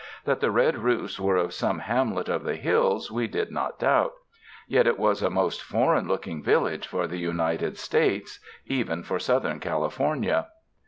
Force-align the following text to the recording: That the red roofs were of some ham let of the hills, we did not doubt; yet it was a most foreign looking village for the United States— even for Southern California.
That 0.25 0.39
the 0.39 0.49
red 0.49 0.79
roofs 0.79 1.19
were 1.19 1.35
of 1.35 1.53
some 1.53 1.77
ham 1.77 2.15
let 2.15 2.27
of 2.27 2.41
the 2.43 2.55
hills, 2.55 3.11
we 3.11 3.27
did 3.27 3.51
not 3.51 3.77
doubt; 3.77 4.13
yet 4.67 4.87
it 4.87 4.97
was 4.97 5.21
a 5.21 5.29
most 5.29 5.61
foreign 5.61 6.07
looking 6.07 6.41
village 6.41 6.87
for 6.87 7.05
the 7.05 7.19
United 7.19 7.77
States— 7.77 8.39
even 8.65 9.03
for 9.03 9.19
Southern 9.19 9.59
California. 9.59 10.47